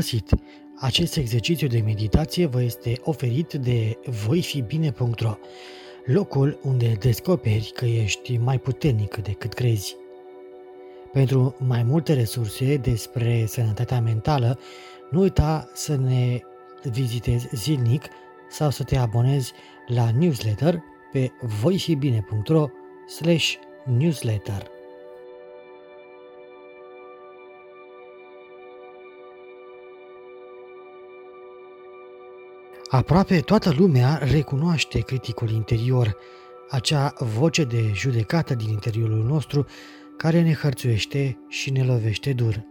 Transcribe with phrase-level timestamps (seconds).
[0.00, 0.30] găsit!
[0.76, 5.34] Acest exercițiu de meditație vă este oferit de voifibine.ro,
[6.04, 9.96] locul unde descoperi că ești mai puternic decât crezi.
[11.12, 14.58] Pentru mai multe resurse despre sănătatea mentală,
[15.10, 16.40] nu uita să ne
[16.82, 18.04] vizitezi zilnic
[18.50, 19.52] sau să te abonezi
[19.86, 22.66] la newsletter pe voifibine.ro
[23.84, 24.79] newsletter.
[32.90, 36.16] Aproape toată lumea recunoaște criticul interior,
[36.70, 39.66] acea voce de judecată din interiorul nostru
[40.16, 42.64] care ne hărțuiește și ne lovește dur.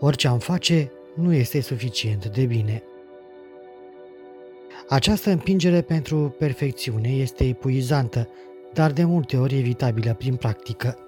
[0.00, 2.82] Orice am face nu este suficient de bine.
[4.88, 8.28] Această împingere pentru perfecțiune este epuizantă,
[8.72, 10.98] dar de multe ori evitabilă prin practică.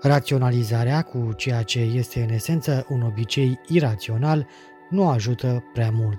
[0.00, 4.46] Raționalizarea cu ceea ce este în esență un obicei irațional
[4.90, 6.18] nu ajută prea mult.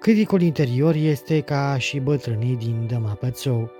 [0.00, 3.70] Criticul interior este ca și bătrânii din The Muppet Show,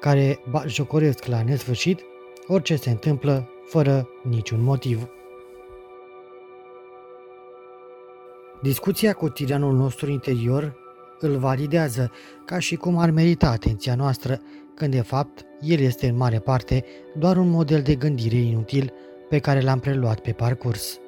[0.00, 2.00] care jocoresc la nesfârșit
[2.46, 5.08] orice se întâmplă fără niciun motiv.
[8.62, 10.76] Discuția cu tiranul nostru interior
[11.20, 12.10] îl validează
[12.44, 14.40] ca și cum ar merita atenția noastră,
[14.74, 16.84] când de fapt el este în mare parte
[17.18, 18.92] doar un model de gândire inutil
[19.28, 21.00] pe care l-am preluat pe parcurs.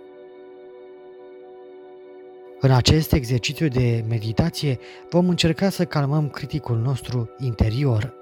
[2.61, 4.78] În acest exercițiu de meditație
[5.11, 8.15] vom încerca să calmăm criticul nostru interior.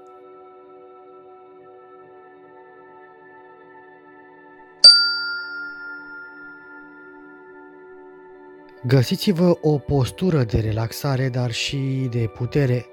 [8.83, 12.85] Găsiți-vă o postură de relaxare, dar și de putere.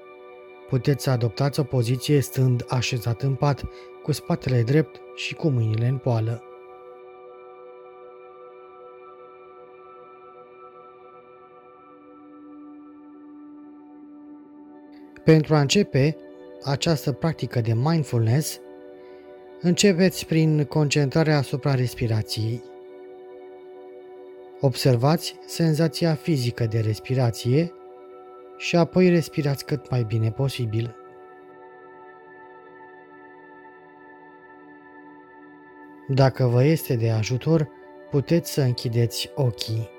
[0.69, 3.63] Puteți să adoptați o poziție stând așezat în pat,
[4.03, 6.54] cu spatele drept și cu mâinile în poală.
[15.25, 16.17] Pentru a începe
[16.63, 18.59] această practică de mindfulness,
[19.61, 22.63] începeți prin concentrarea asupra respirației.
[24.59, 27.73] Observați senzația fizică de respirație
[28.57, 30.95] și apoi respirați cât mai bine posibil.
[36.07, 37.69] Dacă vă este de ajutor,
[38.09, 39.94] puteți să închideți ochii.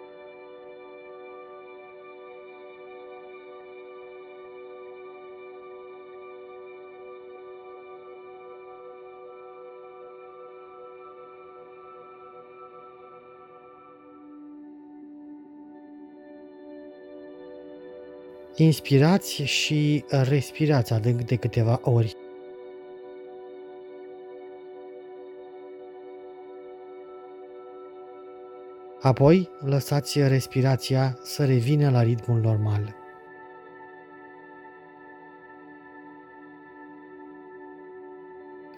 [18.59, 22.17] Inspirați și respirați adânc de câteva ori.
[29.01, 32.97] Apoi, lăsați respirația să revină la ritmul normal.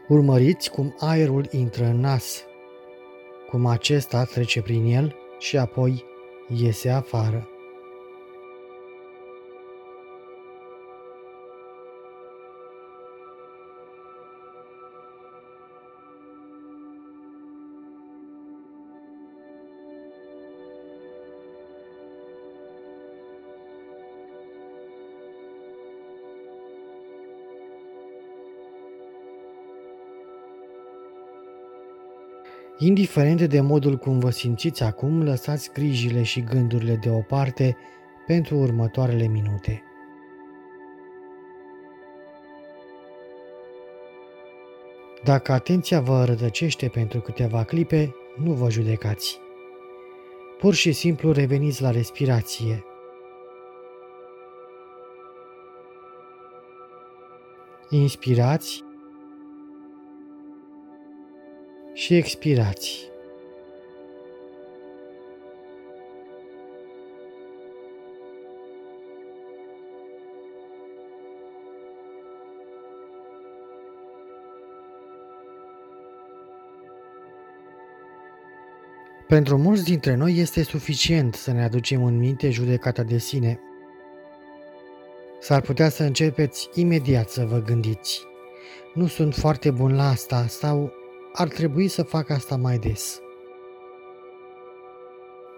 [0.08, 2.44] Urmăriți cum aerul intră în nas,
[3.50, 6.04] cum acesta trece prin el și apoi
[6.48, 7.48] iese afară.
[32.80, 37.76] Indiferent de modul cum vă simțiți acum, lăsați grijile și gândurile deoparte
[38.26, 39.82] pentru următoarele minute.
[45.24, 49.38] Dacă atenția vă rădăcește pentru câteva clipe, nu vă judecați.
[50.58, 52.84] Pur și simplu reveniți la respirație.
[57.88, 58.84] Inspirați
[61.98, 63.10] și expirați.
[79.26, 83.60] Pentru mulți dintre noi este suficient să ne aducem în minte judecata de sine.
[85.40, 88.22] S-ar putea să începeți imediat să vă gândiți.
[88.94, 90.97] Nu sunt foarte bun la asta sau
[91.32, 93.20] ar trebui să fac asta mai des.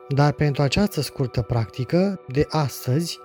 [0.08, 3.18] Dar pentru această scurtă practică de astăzi,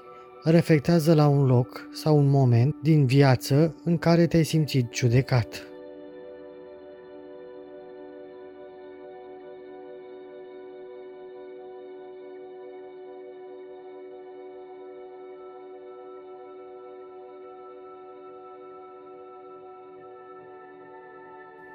[0.44, 5.68] reflectează la un loc sau un moment din viață în care te-ai simțit judecat.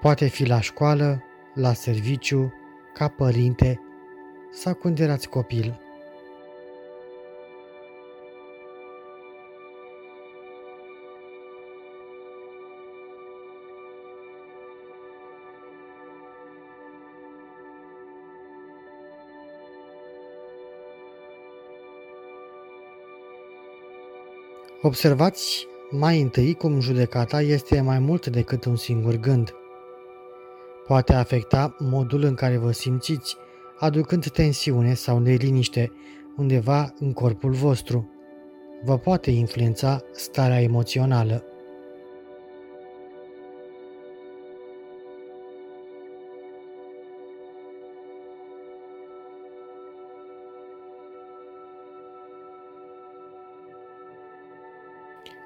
[0.00, 1.22] Poate fi la școală,
[1.54, 2.52] la serviciu,
[2.94, 3.80] ca părinte
[4.52, 5.80] sau când erați copil.
[24.82, 29.59] Observați mai întâi cum judecata este mai mult decât un singur gând.
[30.90, 33.36] Poate afecta modul în care vă simțiți,
[33.78, 35.92] aducând tensiune sau neliniște
[36.36, 38.10] undeva în corpul vostru.
[38.84, 41.44] Vă poate influența starea emoțională.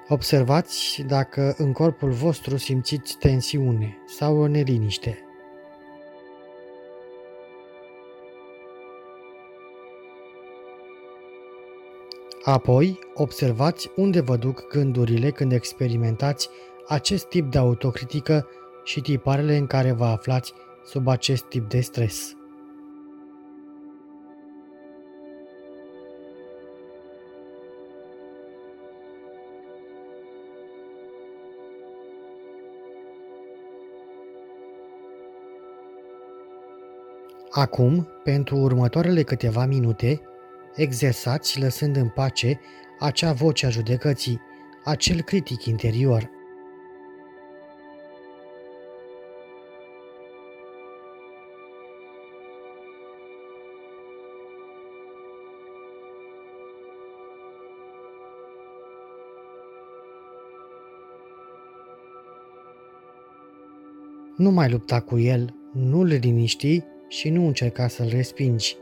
[0.07, 5.24] Observați dacă în corpul vostru simțiți tensiune sau o neliniște.
[12.47, 16.49] Apoi, observați unde vă duc gândurile când experimentați
[16.87, 18.47] acest tip de autocritică
[18.83, 20.53] și tiparele în care vă aflați
[20.83, 22.35] sub acest tip de stres.
[37.49, 40.21] Acum, pentru următoarele câteva minute,
[40.75, 42.59] exersați lăsând în pace
[42.99, 44.41] acea voce a judecății,
[44.83, 46.33] acel critic interior.
[64.37, 68.77] Nu mai lupta cu el, nu-l liniști și nu încerca să-l respingi.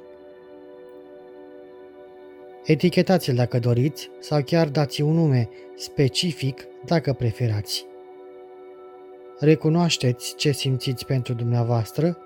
[2.66, 7.86] Etichetați-l dacă doriți sau chiar dați un nume specific dacă preferați.
[9.40, 12.18] Recunoașteți ce simțiți pentru dumneavoastră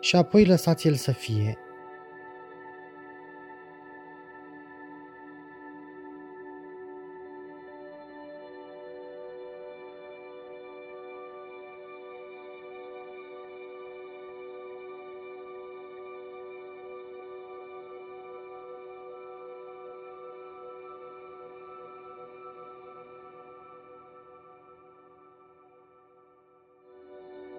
[0.00, 1.58] și apoi lăsați-l să fie.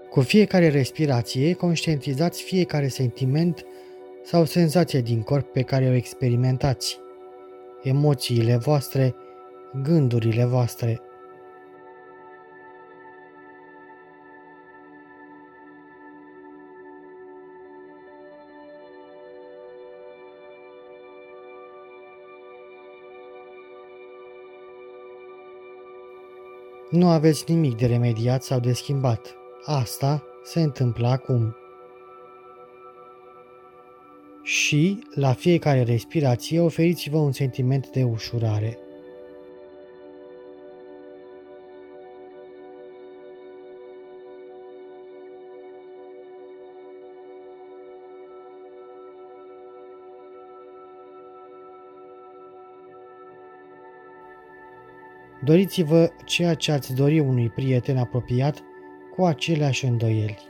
[0.09, 3.65] Cu fiecare respirație, conștientizați fiecare sentiment
[4.23, 7.00] sau senzație din corp pe care o experimentați,
[7.83, 9.15] emoțiile voastre,
[9.83, 11.01] gândurile voastre.
[26.89, 29.38] Nu aveți nimic de remediat sau de schimbat.
[29.66, 31.56] Asta se întâmplă acum.
[34.44, 38.80] Și, la fiecare respirație, oferiți-vă un sentiment de ușurare.
[55.44, 58.63] Doriți-vă ceea ce ați dori unui prieten apropiat
[59.19, 60.48] cu aceleași îndoieli.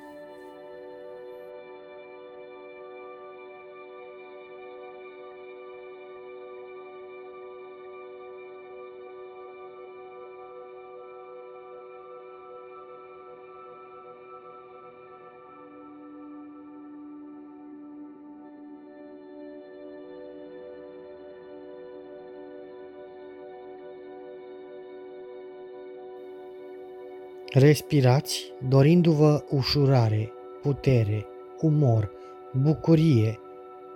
[27.54, 31.26] Respirați dorindu-vă ușurare, putere,
[31.62, 32.12] umor,
[32.54, 33.40] bucurie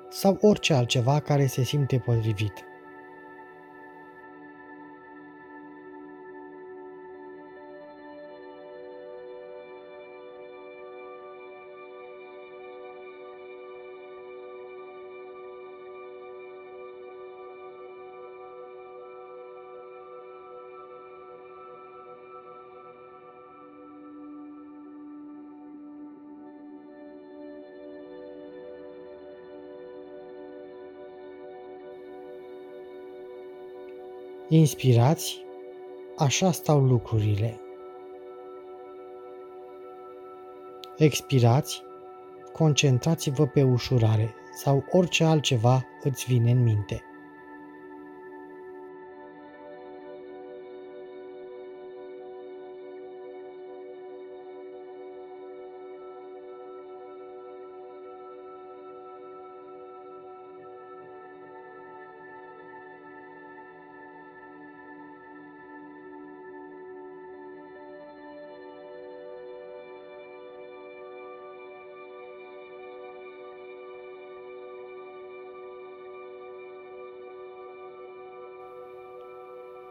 [0.09, 2.53] sau orice altceva care se simte potrivit.
[34.49, 35.45] Inspirați,
[36.17, 37.59] așa stau lucrurile.
[40.97, 41.81] Expirați,
[42.53, 47.01] concentrați-vă pe ușurare sau orice altceva îți vine în minte.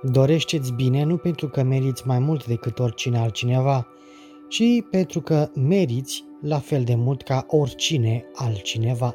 [0.02, 3.86] Dorește-ți bine nu pentru că meriți mai mult decât oricine altcineva,
[4.48, 9.14] ci pentru că meriți la fel de mult ca oricine altcineva.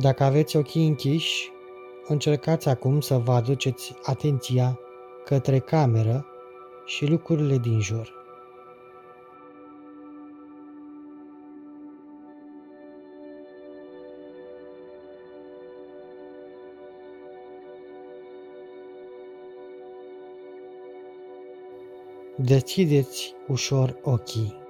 [0.00, 1.52] Dacă aveți ochii închiși,
[2.06, 4.78] încercați acum să vă aduceți atenția
[5.24, 6.26] către cameră
[6.84, 8.16] și lucrurile din jur.
[22.36, 24.67] Deschideți ușor ochii.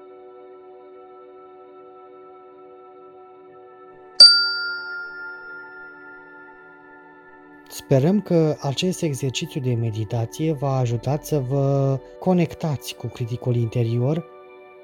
[7.90, 14.24] Sperăm că acest exercițiu de meditație v-a ajutat să vă conectați cu criticul interior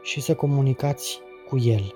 [0.03, 1.95] și să comunicați cu el.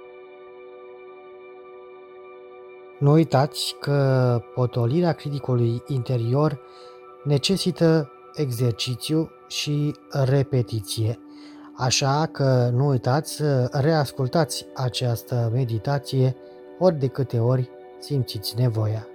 [2.99, 6.61] Nu uitați că potolirea criticului interior
[7.25, 11.19] necesită exercițiu și repetiție.
[11.77, 16.37] Așa că nu uitați să reascultați această meditație
[16.79, 19.09] ori de câte ori simțiți nevoia.